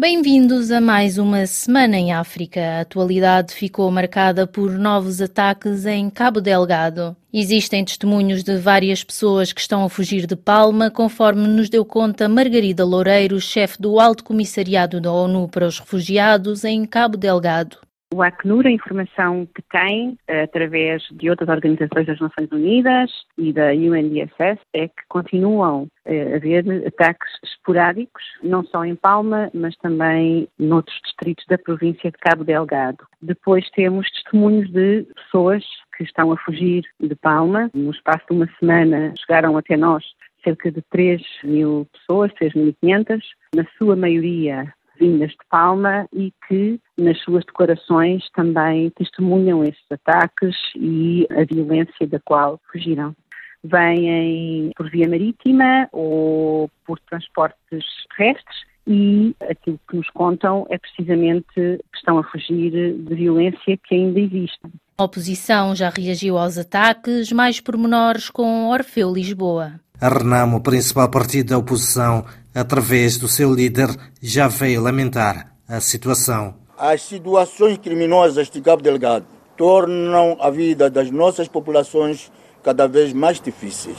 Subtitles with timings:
[0.00, 2.60] Bem-vindos a mais uma semana em África.
[2.60, 7.16] A atualidade ficou marcada por novos ataques em Cabo Delgado.
[7.32, 12.28] Existem testemunhos de várias pessoas que estão a fugir de Palma, conforme nos deu conta
[12.28, 17.87] Margarida Loureiro, chefe do Alto Comissariado da ONU para os Refugiados em Cabo Delgado.
[18.14, 23.70] O Acnur, a informação que tem, através de outras organizações das Nações Unidas e da
[23.72, 30.98] UNDSS, é que continuam a haver ataques esporádicos, não só em Palma, mas também noutros
[31.04, 33.04] distritos da província de Cabo Delgado.
[33.20, 35.62] Depois temos testemunhos de pessoas
[35.94, 37.70] que estão a fugir de Palma.
[37.74, 40.02] No espaço de uma semana chegaram até nós
[40.42, 43.20] cerca de 3 mil pessoas, 3.500,
[43.54, 50.56] na sua maioria vindas de Palma e que nas suas declarações também testemunham estes ataques
[50.76, 53.14] e a violência da qual fugiram.
[53.62, 57.84] Vêm por via marítima ou por transportes
[58.16, 63.94] terrestres e aquilo que nos contam é precisamente que estão a fugir de violência que
[63.94, 64.60] ainda existe.
[64.96, 69.78] A oposição já reagiu aos ataques, mais pormenores com Orfeu Lisboa.
[70.00, 73.88] A Renamo, principal partido da oposição, através do seu líder,
[74.22, 76.54] já veio lamentar a situação.
[76.78, 82.30] As situações criminosas de Cabo Delgado tornam a vida das nossas populações
[82.62, 83.98] cada vez mais difíceis.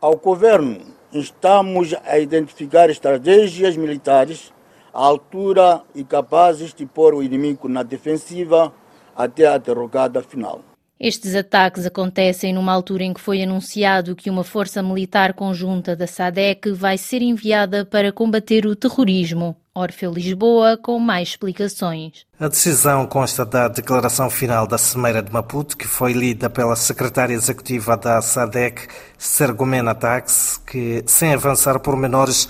[0.00, 0.78] Ao governo,
[1.12, 4.52] estamos a identificar estratégias militares
[4.94, 8.72] à altura e capazes de pôr o inimigo na defensiva
[9.16, 10.60] até a derrocada final.
[10.98, 16.06] Estes ataques acontecem numa altura em que foi anunciado que uma força militar conjunta da
[16.06, 19.54] SADEC vai ser enviada para combater o terrorismo.
[19.74, 22.24] Orfeu Lisboa com mais explicações.
[22.40, 27.34] A decisão consta da declaração final da Cimeira de Maputo, que foi lida pela secretária
[27.34, 32.48] executiva da SADEC, Sergomena Tax, que, sem avançar por menores,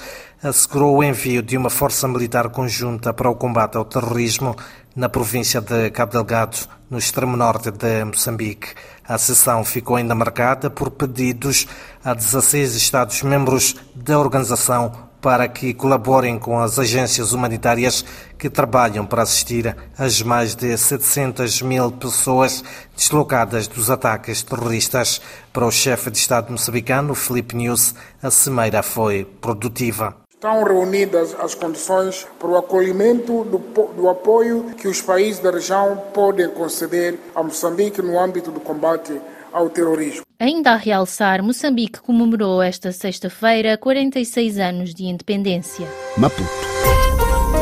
[0.49, 4.55] assegurou o envio de uma força militar conjunta para o combate ao terrorismo
[4.95, 6.57] na província de Cabo Delgado,
[6.89, 8.69] no extremo norte de Moçambique.
[9.07, 11.67] A sessão ficou ainda marcada por pedidos
[12.05, 18.05] a 16 Estados-membros da organização para que colaborem com as agências humanitárias
[18.39, 22.63] que trabalham para assistir às mais de 700 mil pessoas
[22.97, 25.21] deslocadas dos ataques terroristas.
[25.53, 30.26] Para o chefe de Estado moçambicano, Felipe News, a cimeira foi produtiva.
[30.37, 33.57] Estão reunidas as condições para o acolhimento do,
[33.95, 39.19] do, apoio que os países da região podem conceder a Moçambique no âmbito do combate
[39.51, 40.27] ao terrorismo.
[40.39, 45.89] Ainda a realçar, Moçambique comemorou esta sexta-feira 46 anos de independência.
[46.19, 46.45] Maputo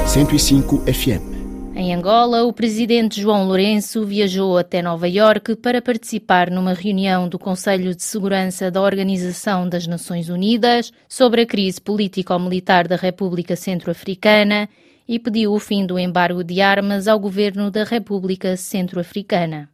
[0.08, 1.33] 105 FM
[1.76, 7.38] em Angola, o presidente João Lourenço viajou até Nova Iorque para participar numa reunião do
[7.38, 14.68] Conselho de Segurança da Organização das Nações Unidas sobre a crise político-militar da República Centro-Africana
[15.06, 19.68] e pediu o fim do embargo de armas ao governo da República Centro-Africana.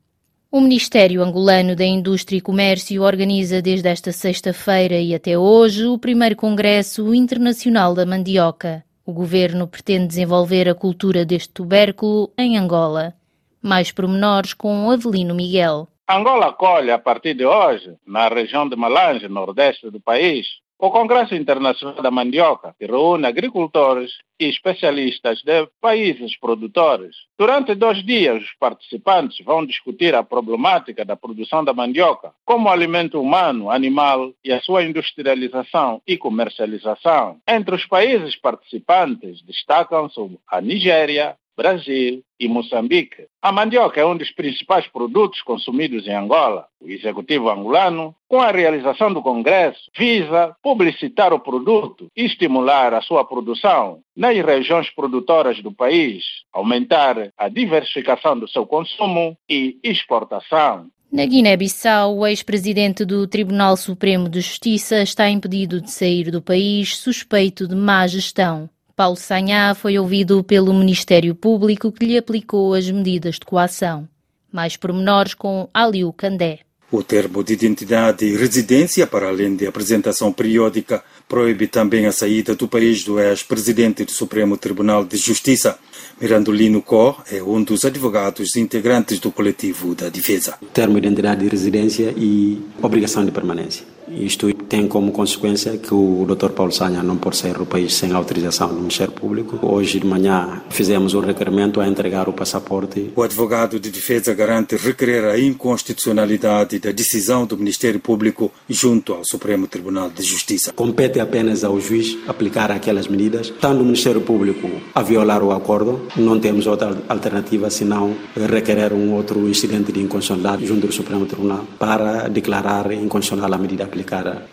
[0.50, 5.98] O Ministério Angolano da Indústria e Comércio organiza desde esta sexta-feira e até hoje o
[5.98, 8.82] primeiro Congresso Internacional da Mandioca.
[9.10, 13.12] O governo pretende desenvolver a cultura deste tubérculo em Angola.
[13.60, 15.88] Mais pormenores com Avelino Miguel.
[16.08, 20.46] Angola acolhe, a partir de hoje, na região de Malange, nordeste do país,
[20.82, 27.14] o Congresso Internacional da Mandioca, reúne agricultores e especialistas de países produtores.
[27.38, 33.20] Durante dois dias, os participantes vão discutir a problemática da produção da mandioca como alimento
[33.20, 37.36] humano, animal e a sua industrialização e comercialização.
[37.46, 43.26] Entre os países participantes destacam-se a Nigéria, Brasil e Moçambique.
[43.42, 46.64] A mandioca é um dos principais produtos consumidos em Angola.
[46.80, 53.02] O executivo angolano, com a realização do Congresso, visa publicitar o produto e estimular a
[53.02, 60.86] sua produção nas regiões produtoras do país, aumentar a diversificação do seu consumo e exportação.
[61.12, 66.96] Na Guiné-Bissau, o ex-presidente do Tribunal Supremo de Justiça está impedido de sair do país
[66.96, 68.70] suspeito de má gestão.
[69.00, 74.06] Paulo Sanhá foi ouvido pelo Ministério Público que lhe aplicou as medidas de coação.
[74.52, 76.58] Mais pormenores com Aliu Candé.
[76.92, 82.54] O termo de identidade e residência, para além de apresentação periódica, proíbe também a saída
[82.54, 85.78] do país do ex-presidente do Supremo Tribunal de Justiça.
[86.20, 90.58] Mirandolino Có é um dos advogados integrantes do coletivo da defesa.
[90.74, 93.82] Termo de identidade e residência e obrigação de permanência.
[94.10, 96.50] Isto tem como consequência que o Dr.
[96.50, 99.58] Paulo Sanha não pode sair do país sem autorização do Ministério Público.
[99.62, 103.12] Hoje de manhã fizemos um requerimento a entregar o passaporte.
[103.14, 109.24] O advogado de defesa garante requerer a inconstitucionalidade da decisão do Ministério Público junto ao
[109.24, 110.72] Supremo Tribunal de Justiça.
[110.72, 113.48] Compete apenas ao juiz aplicar aquelas medidas.
[113.48, 119.14] Estando o Ministério Público a violar o acordo, não temos outra alternativa senão requerer um
[119.14, 123.99] outro incidente de inconstitucionalidade junto ao Supremo Tribunal para declarar inconstitucional a medida aplicada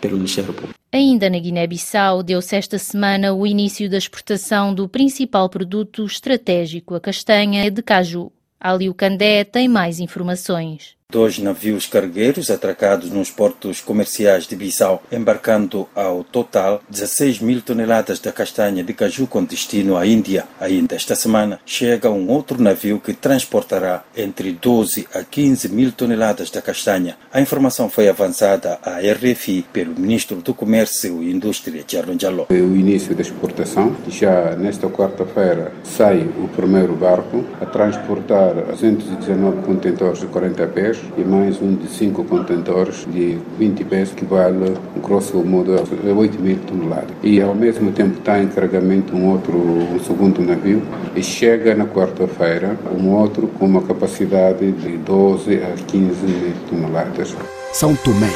[0.00, 0.74] pelo Ministério Público.
[0.90, 7.00] Ainda na Guiné-Bissau, deu-se esta semana o início da exportação do principal produto estratégico, a
[7.00, 8.32] castanha de caju.
[8.58, 10.97] Ali o Candé tem mais informações.
[11.10, 18.18] Dois navios cargueiros atracados nos portos comerciais de Bissau, embarcando ao total 16 mil toneladas
[18.18, 20.44] de castanha de caju com destino à Índia.
[20.60, 26.50] Ainda esta semana chega um outro navio que transportará entre 12 a 15 mil toneladas
[26.50, 27.16] de castanha.
[27.32, 32.48] A informação foi avançada à RFI pelo ministro do Comércio e Indústria, Charlon Jaló.
[32.50, 40.20] O início da exportação, já nesta quarta-feira sai o primeiro barco a transportar 219 contentores
[40.20, 45.38] de 40 pés e mais um de 5 contentores de 20 pés, que vale, grosso
[45.38, 47.10] modo, 8 mil toneladas.
[47.22, 50.82] E ao mesmo tempo está em carregamento um outro, um segundo navio,
[51.14, 57.36] e chega na quarta-feira um outro com uma capacidade de 12 a 15 mil toneladas.
[57.72, 58.30] São Tomé,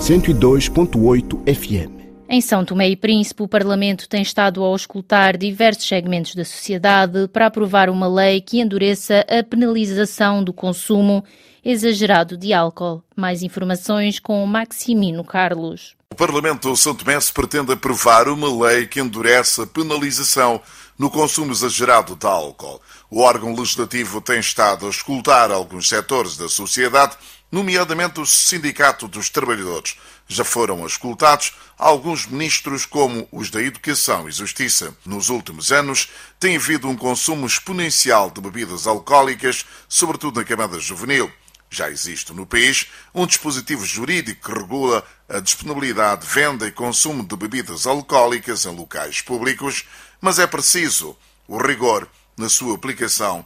[0.00, 1.99] 102.8 FM.
[2.32, 7.26] Em São Tomé e Príncipe, o Parlamento tem estado a auscultar diversos segmentos da sociedade
[7.26, 11.24] para aprovar uma lei que endureça a penalização do consumo
[11.64, 13.02] exagerado de álcool.
[13.16, 15.96] Mais informações com Maximino Carlos.
[16.12, 20.62] O Parlamento São Tomé pretende aprovar uma lei que endurece a penalização
[20.96, 22.80] no consumo exagerado de álcool.
[23.12, 27.16] O órgão legislativo tem estado a escutar alguns setores da sociedade,
[27.50, 29.96] nomeadamente o Sindicato dos Trabalhadores.
[30.28, 34.96] Já foram escutados alguns ministros, como os da Educação e Justiça.
[35.04, 36.08] Nos últimos anos,
[36.38, 41.28] tem havido um consumo exponencial de bebidas alcoólicas, sobretudo na camada juvenil.
[41.68, 47.34] Já existe no país um dispositivo jurídico que regula a disponibilidade, venda e consumo de
[47.34, 49.84] bebidas alcoólicas em locais públicos,
[50.20, 51.18] mas é preciso
[51.48, 52.08] o rigor
[52.40, 53.44] na sua aplicação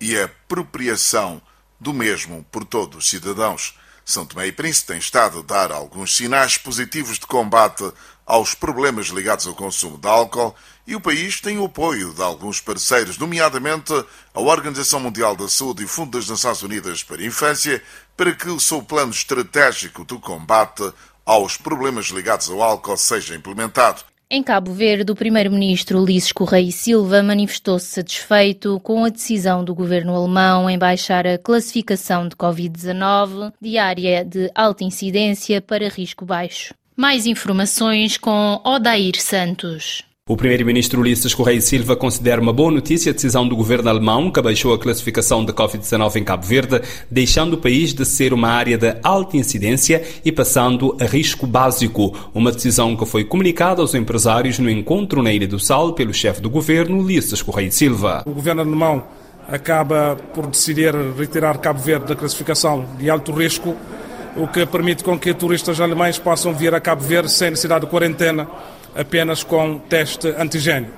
[0.00, 1.42] e apropriação
[1.78, 3.76] do mesmo por todos os cidadãos.
[4.04, 7.92] São Tomé e Príncipe tem estado a dar alguns sinais positivos de combate
[8.24, 10.54] aos problemas ligados ao consumo de álcool
[10.86, 13.92] e o país tem o apoio de alguns parceiros, nomeadamente
[14.32, 17.82] a Organização Mundial da Saúde e o Fundo das Nações Unidas para a Infância,
[18.16, 20.90] para que o seu plano estratégico de combate
[21.26, 24.07] aos problemas ligados ao álcool seja implementado.
[24.30, 30.14] Em Cabo Verde, o primeiro-ministro Ulisses Correia Silva manifestou-se satisfeito com a decisão do governo
[30.14, 36.74] alemão em baixar a classificação de Covid-19 de área de alta incidência para risco baixo.
[36.94, 40.02] Mais informações com Odair Santos.
[40.28, 44.38] O primeiro-ministro Ulisses Correia Silva considera uma boa notícia a decisão do governo alemão que
[44.38, 48.76] abaixou a classificação da Covid-19 em Cabo Verde, deixando o país de ser uma área
[48.76, 52.14] de alta incidência e passando a risco básico.
[52.34, 56.42] Uma decisão que foi comunicada aos empresários no encontro na Ilha do Sal pelo chefe
[56.42, 58.22] do governo, Ulisses Correia Silva.
[58.26, 59.04] O governo alemão
[59.48, 63.74] acaba por decidir retirar Cabo Verde da classificação de alto risco,
[64.36, 67.90] o que permite com que turistas alemães possam vir a Cabo Verde sem necessidade de
[67.90, 68.46] quarentena
[68.94, 70.90] apenas com teste antigênio.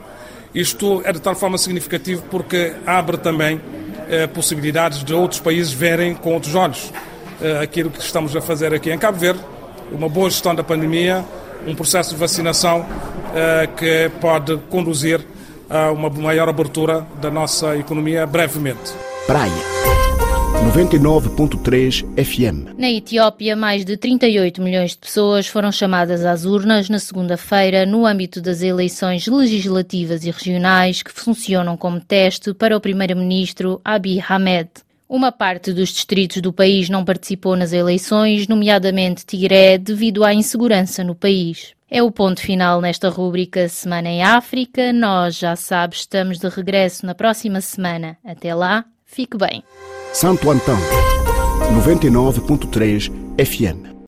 [0.54, 3.60] Isto é de tal forma significativo porque abre também
[4.08, 6.92] eh, possibilidades de outros países verem com outros olhos
[7.40, 9.40] eh, aquilo que estamos a fazer aqui em Cabo Verde,
[9.92, 11.24] uma boa gestão da pandemia,
[11.66, 12.84] um processo de vacinação
[13.34, 15.20] eh, que pode conduzir
[15.68, 18.92] a uma maior abertura da nossa economia brevemente.
[19.26, 20.09] Praia.
[20.70, 22.78] 99.3 FM.
[22.78, 28.06] Na Etiópia, mais de 38 milhões de pessoas foram chamadas às urnas na segunda-feira no
[28.06, 34.70] âmbito das eleições legislativas e regionais que funcionam como teste para o primeiro-ministro Abiy Ahmed.
[35.08, 41.02] Uma parte dos distritos do país não participou nas eleições, nomeadamente Tigré, devido à insegurança
[41.02, 41.74] no país.
[41.90, 44.92] É o ponto final nesta rúbrica Semana em África.
[44.92, 48.16] Nós, já sabes, estamos de regresso na próxima semana.
[48.24, 49.64] Até lá, fique bem.
[50.12, 50.76] Santo Antão,
[51.84, 53.90] 99.3 FM.